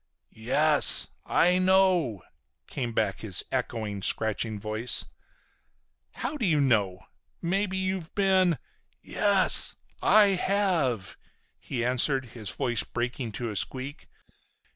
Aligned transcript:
"Yes, 0.33 1.09
I 1.27 1.59
know!" 1.59 2.23
came 2.65 2.91
back 2.91 3.19
his 3.19 3.43
echoing, 3.51 4.01
scratching 4.01 4.59
voice. 4.59 5.05
"How 6.13 6.37
do 6.37 6.45
you 6.47 6.59
know? 6.59 7.01
Maybe 7.39 7.77
you've 7.77 8.15
been—?" 8.15 8.57
"Yes, 9.03 9.75
I 10.01 10.29
have!" 10.29 11.17
he 11.59 11.85
answered, 11.85 12.25
his 12.33 12.49
voice 12.49 12.81
breaking 12.83 13.33
to 13.33 13.51
a 13.51 13.55
squeak. 13.55 14.09